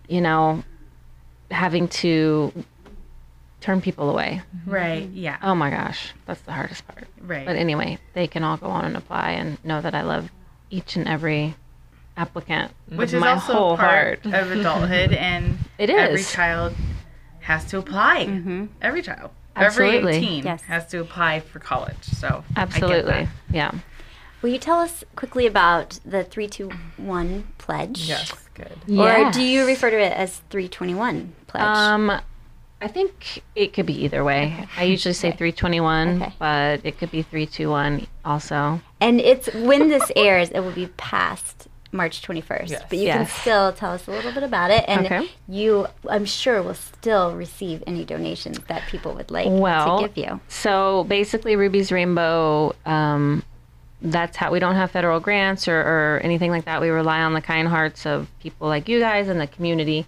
[0.07, 0.63] you know,
[1.51, 2.51] having to
[3.61, 4.41] turn people away.
[4.65, 5.07] Right.
[5.09, 5.37] Yeah.
[5.41, 7.07] Oh my gosh, that's the hardest part.
[7.21, 7.45] Right.
[7.45, 10.31] But anyway, they can all go on and apply and know that I love
[10.69, 11.55] each and every
[12.17, 14.33] applicant Which with is my also whole part heart.
[14.43, 16.73] of adulthood, and It every child
[17.41, 18.25] has to apply.
[18.27, 18.65] Mm-hmm.
[18.81, 19.97] Every child, Absolutely.
[19.97, 20.61] every teen Yes.
[20.63, 22.03] has to apply for college.
[22.03, 23.27] So I get Absolutely, that.
[23.51, 23.71] yeah.
[24.41, 28.07] Will you tell us quickly about the 321 pledge?
[28.09, 28.77] Yes, good.
[28.99, 31.63] Or do you refer to it as 321 pledge?
[31.63, 32.11] Um,
[32.81, 34.67] I think it could be either way.
[34.77, 36.33] I usually say 321, Okay.
[36.39, 38.81] but it could be 321 also.
[38.99, 42.69] and it's when this airs, it will be past March 21st.
[42.69, 42.83] Yes.
[42.89, 44.83] But you can still tell us a little bit about it.
[44.87, 45.29] And Okay.
[45.47, 50.17] you, I'm sure, will still receive any donations that people would like Well, to give
[50.17, 50.39] you.
[50.47, 52.75] So basically, Ruby's Rainbow.
[52.85, 53.43] Um,
[54.01, 56.81] that's how we don't have federal grants or, or anything like that.
[56.81, 60.05] We rely on the kind hearts of people like you guys and the community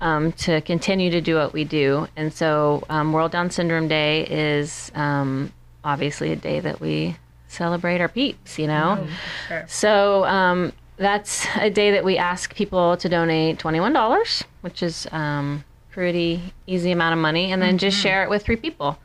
[0.00, 2.08] um, to continue to do what we do.
[2.16, 5.52] And so, um, World Down Syndrome Day is um,
[5.84, 7.16] obviously a day that we
[7.48, 8.58] celebrate our peeps.
[8.58, 9.06] You know,
[9.48, 9.64] sure.
[9.68, 15.06] so um, that's a day that we ask people to donate twenty-one dollars, which is
[15.12, 18.98] um, pretty easy amount of money, and then just share it with three people.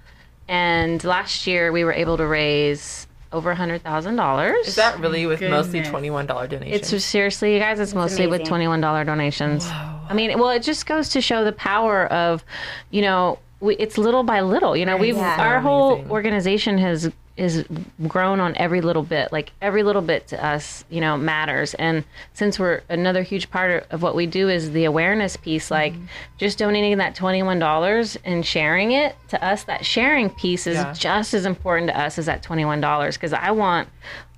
[0.47, 4.67] And last year we were able to raise over a hundred thousand dollars.
[4.67, 6.91] Is that really with mostly twenty-one dollar donations?
[6.93, 7.79] It's seriously, you guys.
[7.79, 9.67] It's mostly with twenty-one dollar donations.
[9.67, 12.43] I mean, well, it just goes to show the power of,
[12.89, 14.75] you know, we, it's little by little.
[14.75, 15.39] You know, we've Yeah.
[15.39, 17.65] our So whole organization has is
[18.07, 19.31] grown on every little bit.
[19.31, 21.73] Like every little bit to us, you know, matters.
[21.75, 25.71] And since we're another huge part of what we do is the awareness piece.
[25.71, 25.93] Like
[26.37, 30.93] just donating that twenty-one dollars and sharing it to us, that sharing piece is Yeah.
[30.93, 33.15] just as important to us as that twenty-one dollars.
[33.15, 33.87] Because I want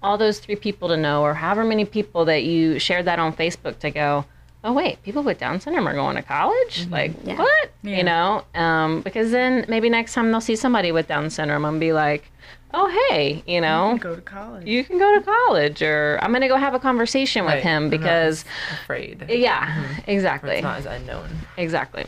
[0.03, 3.33] all those three people to know, or however many people that you shared that on
[3.33, 4.25] Facebook to go,
[4.63, 6.87] oh wait, people with Down syndrome are going to college?
[6.89, 7.71] Like what?
[7.81, 7.97] Yeah.
[7.97, 8.43] You know?
[8.53, 12.25] Um, because then maybe next time they'll see somebody with Down syndrome and be like,
[12.73, 14.67] oh hey, you know, you Go to college.
[14.67, 17.63] you can go to college, or I'm gonna go have a conversation with Right.
[17.63, 18.45] him They're not because
[18.83, 19.25] afraid.
[19.29, 20.55] yeah, exactly.
[20.55, 21.27] It's not as unknown.
[21.57, 22.05] Exactly.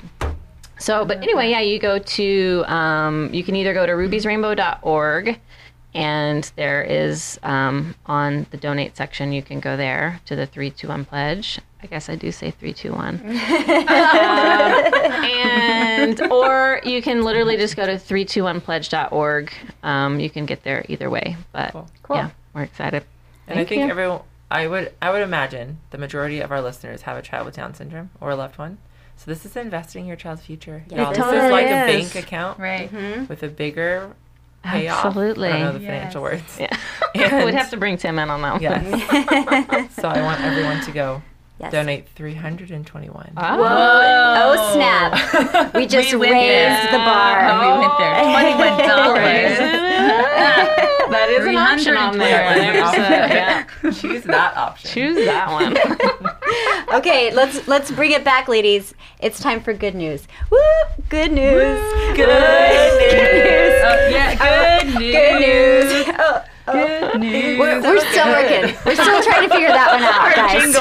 [0.80, 5.40] So, but anyway, yeah, you go to, um, you can either go to rubysrainbow.org
[5.96, 11.06] and there is um, on the donate section, you can go there to the 321
[11.06, 11.60] pledge.
[11.82, 13.20] I guess I do say 321.
[13.20, 13.26] um,
[15.26, 19.52] and, or you can literally just go to 321pledge.org.
[19.84, 21.36] Um, you can get there either way.
[21.52, 21.88] But Cool.
[22.04, 22.16] Cool.
[22.16, 23.04] yeah, we're excited.
[23.48, 23.90] And I think you.
[23.90, 27.56] everyone, I would, I would imagine the majority of our listeners have a child with
[27.56, 28.78] Down syndrome or a loved one.
[29.16, 30.84] So this is investing in your child's future.
[30.90, 31.12] Yes, Y'all.
[31.12, 32.92] it this is like a bank account right.
[33.30, 34.12] with a bigger
[34.64, 35.06] payoff.
[35.06, 35.50] Absolutely.
[35.50, 35.90] I don't know the Yes.
[35.90, 36.58] financial words.
[36.60, 36.78] Yeah.
[37.16, 38.62] And- We'd have to bring Tim in on that one.
[38.62, 39.96] Yes.
[39.96, 41.22] so I want everyone to go
[41.60, 41.72] Yes.
[41.72, 43.34] donate 321.
[43.38, 43.44] Oh.
[43.64, 45.74] Oh, snap.
[45.76, 46.92] We just We raised there.
[46.92, 47.46] the bar.
[47.48, 47.76] Oh.
[47.76, 48.24] we went there.
[48.24, 49.58] Twenty-one dollars.
[51.12, 52.56] that is an option on there.
[52.56, 53.64] There's a- yeah.
[53.92, 54.90] Choose that option.
[54.90, 55.78] Choose that one.
[56.98, 58.94] Okay, let's let's bring it back, ladies.
[59.20, 60.28] It's time for good news.
[60.50, 60.58] Woo!
[61.10, 61.80] Good news.
[62.16, 62.30] Good news.
[62.30, 62.83] Oh,
[64.10, 65.14] yeah, good news.
[65.14, 66.16] Good news.
[66.20, 66.74] Oh, oh.
[67.12, 67.60] Good news.
[67.60, 68.76] We're, we're still working.
[68.86, 70.76] We're still trying to figure that one out, guys.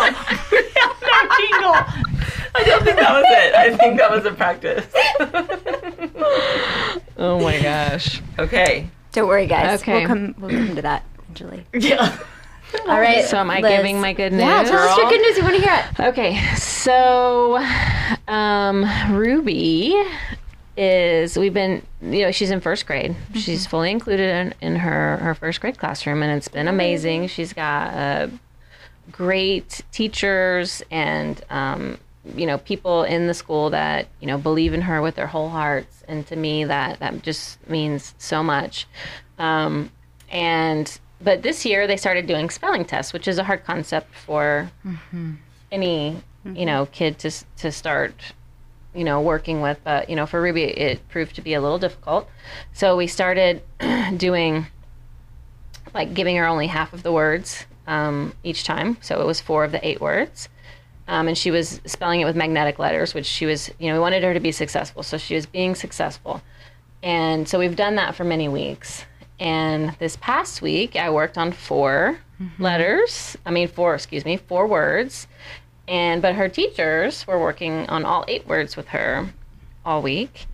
[2.54, 3.54] I don't think that was it.
[3.54, 4.86] I think that was a practice.
[7.16, 8.20] oh my gosh.
[8.38, 8.88] okay.
[9.12, 9.80] Don't worry, guys.
[9.80, 10.00] Okay.
[10.00, 10.34] We'll come.
[10.38, 11.66] We'll come to that eventually.
[11.72, 12.18] Yeah.
[12.86, 13.24] All right.
[13.24, 13.76] So am I Liz.
[13.76, 14.42] giving my good news?
[14.42, 15.36] Yeah, tell us your good news.
[15.36, 16.00] We want to hear it.
[16.08, 17.62] Okay, so
[18.28, 19.94] um, Ruby
[20.76, 23.14] is we've been you know she's in first grade.
[23.34, 27.26] She's fully included in, in her her first grade classroom, and it's been amazing.
[27.28, 28.28] She's got uh,
[29.10, 31.98] great teachers and um,
[32.36, 35.50] you know people in the school that you know believe in her with their whole
[35.50, 38.86] hearts, and to me that that just means so much.
[39.38, 39.90] Um,
[40.30, 44.70] and but this year they started doing spelling tests, which is a hard concept for
[45.70, 48.14] any you know kid to to start
[48.94, 51.78] you know working with but you know for ruby it proved to be a little
[51.78, 52.28] difficult.
[52.72, 53.62] So we started
[54.16, 54.66] doing
[55.94, 58.96] like giving her only half of the words um, each time.
[59.00, 60.48] So it was four of the eight words.
[61.08, 64.00] Um, and she was spelling it with magnetic letters which she was you know we
[64.00, 65.02] wanted her to be successful.
[65.02, 66.42] So she was being successful.
[67.02, 69.04] And so we've done that for many weeks.
[69.40, 72.18] And this past week i worked on 4
[72.58, 73.36] letters.
[73.46, 75.26] I mean four excuse me four words
[75.88, 79.28] and but her teachers were working on all eight words with her
[79.84, 80.46] all week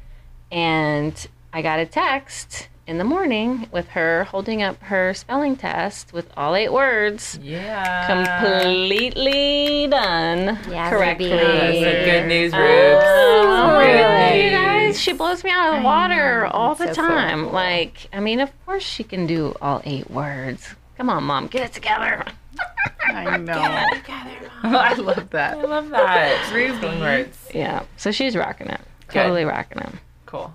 [0.51, 6.11] and i got a text in the morning with her holding up her spelling test
[6.14, 8.07] with all eight words Yeah.
[8.07, 11.31] completely done Yeah, correctly.
[11.31, 11.37] Ruby.
[11.45, 13.05] That's some good news, Rubes.
[13.07, 14.53] Oh, Some good really, news.
[14.53, 15.01] guys?
[15.01, 17.09] She blows me out of the water all the So cool.
[17.09, 17.53] time.
[17.53, 20.75] Like, I mean, of course she can do all eight words.
[20.98, 22.24] Come on, mom, get it together.
[23.06, 23.54] I know.
[23.54, 24.74] Get it together, mom.
[24.74, 25.56] I love that.
[25.56, 26.52] I love that.
[26.54, 26.78] Ruby.
[26.80, 27.38] Fun words.
[27.54, 28.80] Yeah, so she's rocking it.
[29.06, 29.14] Good.
[29.22, 29.92] Totally rocking it.
[30.26, 30.52] Cool.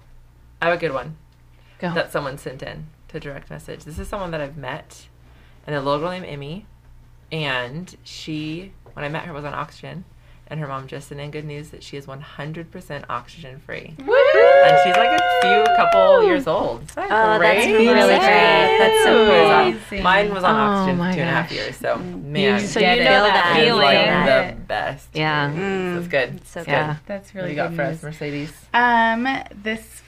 [0.61, 1.15] I have a good one
[1.79, 1.93] Go.
[1.93, 3.85] that someone sent in to direct message.
[3.85, 5.07] This is someone that I've met,
[5.65, 6.65] and a little girl named Emmy,
[7.31, 10.03] and she, when I met her, was on oxygen,
[10.47, 13.95] and her mom just sent in good news that she is 100% oxygen free,
[14.63, 16.81] and she's like a few couple years old.
[16.97, 18.19] Oh, that's really great.
[18.19, 19.51] That's so It cool.
[19.51, 20.03] Amazing.
[20.03, 22.95] Mine was on Oh oxygen two and a half years, so man, so you know
[23.03, 23.55] that that.
[23.59, 23.81] feeling.
[23.81, 25.07] like the best.
[25.13, 25.51] Yeah.
[25.95, 26.45] That's good.
[26.47, 26.87] So Yeah.
[26.87, 26.97] good.
[27.07, 27.97] That's What do really you got good for news.
[27.97, 28.53] us, Mercedes?
[28.73, 29.27] Um,
[29.63, 30.01] this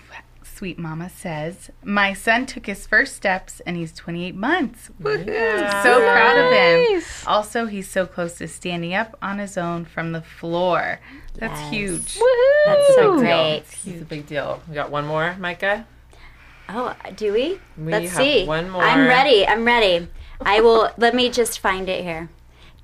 [0.55, 4.89] sweet mama says, My son took his first steps and he's 28 months.
[5.01, 5.27] Woohoo!
[5.27, 5.83] Yeah.
[5.83, 7.03] So proud of him.
[7.27, 10.99] Also, he's so close to standing up on his own from the floor.
[11.35, 11.69] That's Yes.
[11.71, 12.15] huge.
[12.15, 12.65] Woohoo!
[12.65, 13.19] That's so Big deal.
[13.19, 13.63] great.
[13.85, 14.61] It's a big deal.
[14.69, 15.85] We got one more, Micah.
[16.69, 17.59] Oh, do we?
[17.77, 18.45] We Let's have see.
[18.45, 18.81] one more.
[18.81, 19.45] I'm ready.
[19.47, 20.07] I'm ready.
[20.41, 20.89] I will.
[20.97, 22.29] let me just find it here.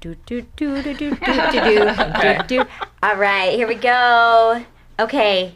[0.01, 2.41] Do do do do do do do do Okay.
[2.47, 2.63] do.
[3.01, 4.63] All right, here we go.
[4.99, 5.55] Okay,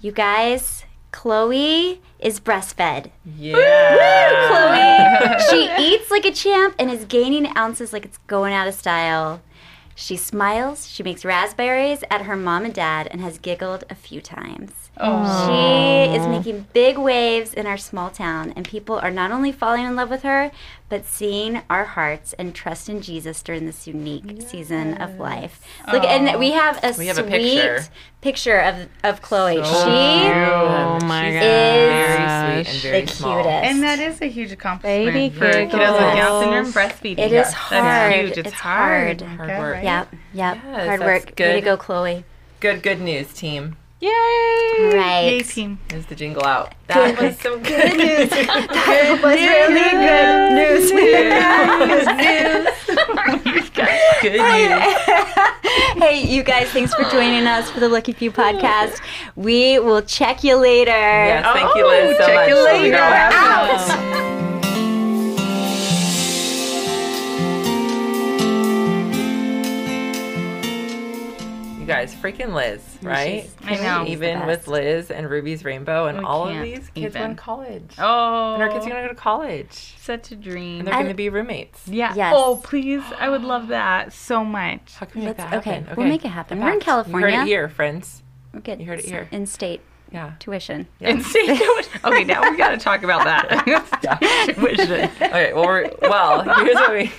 [0.00, 0.84] you guys.
[1.16, 3.10] Chloe is breastfed.
[3.38, 3.56] Yeah.
[4.48, 5.38] Chloe.
[5.48, 9.40] she eats like a champ and is gaining ounces like it's going out of style.
[9.98, 14.20] She smiles, she makes raspberries at her mom and dad, and has giggled a few
[14.20, 14.72] times.
[14.98, 19.52] Oh, She is making big waves in our small town, and people are not only
[19.52, 20.50] falling in love with her,
[20.88, 25.60] but seeing our hearts and trust in Jesus during this unique season of life.
[25.92, 27.84] Look, and we have a We have a sweet picture.
[28.22, 29.56] picture of of Chloe.
[29.56, 31.42] So she Oh my She's gosh.
[31.42, 33.42] very sweet and very the small.
[33.42, 33.64] cutest.
[33.64, 37.18] and that is a huge accomplishment Baby for kiddos with Down syndrome breastfeeding.
[37.18, 38.12] It is That's hard.
[38.14, 38.38] huge.
[38.38, 39.20] It's, It's hard.
[39.20, 39.36] hard.
[39.50, 39.82] Hard work.
[39.86, 40.06] Right?
[40.12, 40.56] Yep, yep.
[40.64, 41.24] Yes, Hard that's work.
[41.24, 41.64] Way to good.
[41.64, 42.24] go, Chloe.
[42.60, 43.76] Good, good news, team.
[43.98, 44.10] Yay!
[44.92, 45.22] Right.
[45.30, 45.78] Yay, team.
[45.88, 46.74] There's the jingle out.
[46.88, 48.28] That was some good, news.
[48.30, 50.90] That was really good news.
[54.20, 56.02] good news.
[56.02, 59.00] hey, you guys, thanks for joining us for the Lucky Few podcast.
[59.34, 60.90] We will check you later.
[60.90, 62.48] Yes, thank you, Liz, so Oh, check much.
[62.48, 64.22] you Love later.
[64.24, 64.35] girl.
[71.86, 73.48] You guys, freaking Liz, right?
[73.62, 74.04] I know.
[74.08, 77.36] Even with Liz and Ruby's Rainbow and We all of these kids are in even.
[77.36, 77.94] college.
[77.96, 79.94] Oh, And our kids are going to go to college.
[80.00, 80.80] such a dream.
[80.80, 81.86] And they're going to be roommates.
[81.86, 82.12] Yeah.
[82.16, 82.34] Yes.
[82.36, 83.04] Oh, please.
[83.20, 84.94] I would love that so much.
[84.96, 85.94] How can we make Let's- that okay, happen?
[85.96, 86.58] we'll make it happen.
[86.60, 87.18] We're in California.
[87.18, 87.40] You heard California.
[87.42, 88.22] it here, friends.
[88.52, 89.28] We'll get You heard it here.
[89.30, 90.32] in state Yeah.
[90.40, 90.88] tuition.
[90.98, 91.10] Yeah.
[91.10, 91.50] Insane.
[92.04, 93.46] okay, now we got to talk about that.
[94.56, 94.90] Tuition.
[95.22, 97.12] Okay, well, we're, well, here's what we.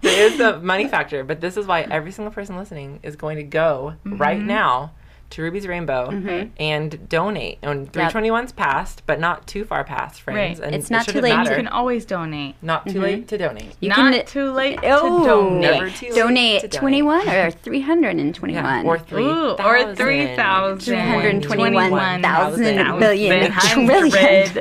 [0.00, 3.36] There is the money factor, but this is why every single person listening is going
[3.36, 4.46] to go right mm-hmm.
[4.46, 4.92] now
[5.30, 6.50] to Ruby's Rainbow mm-hmm.
[6.58, 7.58] and donate.
[7.62, 10.58] And 321's passed, but not too far past, friends.
[10.58, 10.66] Right.
[10.66, 12.56] And It's it not too late to You can always donate.
[12.62, 13.26] Not too late mm-hmm.
[13.26, 13.76] to donate.
[13.80, 15.60] You Not can too late Oh, to donate.
[15.60, 16.80] Never too late donate to donate.
[16.80, 18.64] 21 or 321.
[18.64, 19.24] Yeah, or three.
[19.24, 20.80] Ooh, or 3,000.
[20.80, 23.52] 321,000 million.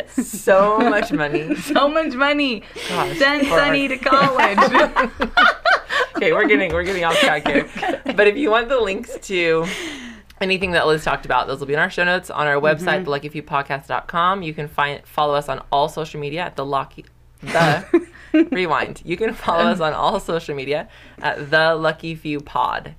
[0.47, 1.56] So much money.
[1.56, 2.63] so much money.
[2.89, 4.58] Gosh, Send for our- Sunny to college.
[6.15, 7.67] okay, we're getting we're getting off track here.
[8.06, 9.65] But if you want the links to
[10.41, 13.06] anything that Liz talked about, those will be in our show notes on our website,
[13.06, 13.10] mm-hmm.
[13.10, 14.43] theluckyfewpodcast.com.
[14.43, 17.06] You can find follow us on all social media at the Lucky
[17.41, 18.08] the
[18.52, 19.02] rewind.
[19.06, 20.88] You can follow us on all social media
[21.21, 22.95] at the Lucky Few Pod,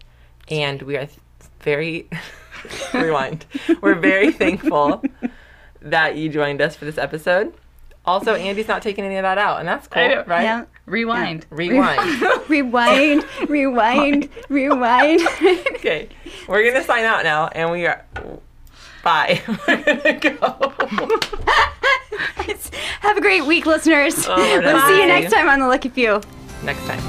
[0.48, 1.18] and we are th-
[1.60, 2.08] very
[2.94, 3.46] rewind.
[3.80, 5.02] We're very thankful
[5.82, 7.54] that you joined us for this episode.
[8.04, 10.24] Also, Andy's not taking any of that out, and that's cool, I know.
[10.26, 10.42] right?
[10.42, 10.64] Yeah.
[10.86, 11.44] Rewind.
[11.50, 12.22] Rewind.
[12.48, 15.20] Rewind, rewind, rewind.
[15.74, 16.08] Okay,
[16.48, 18.04] we're gonna sign out now, and we are.
[19.04, 19.42] Bye.
[19.68, 20.72] we're gonna go.
[23.00, 24.26] Have a great week, listeners.
[24.26, 24.88] Oh, we're we'll done.
[24.88, 26.20] see you next time on The Lucky Few.
[26.64, 27.00] Next time.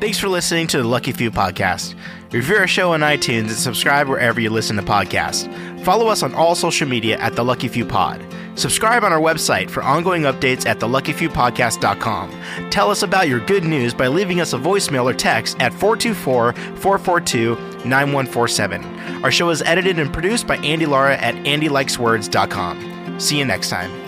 [0.00, 1.94] Thanks for listening to the Lucky Few podcast.
[2.36, 5.48] Review our show on iTunes and subscribe wherever you listen to podcasts.
[5.80, 8.22] Follow us on all social media at the Lucky Few Pod.
[8.56, 12.68] Subscribe on our website for ongoing updates at theluckyfewpodcast.com.
[12.68, 16.52] Tell us about your good news by leaving us a voicemail or text at 424
[16.52, 17.54] 442
[17.86, 18.84] 9147.
[19.24, 23.18] Our show is edited and produced by Andy Lara at andylikeswords.com.
[23.18, 24.05] See you next time.